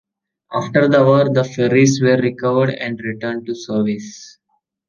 [0.51, 4.39] After the war, the ferries were recovered and returned to service.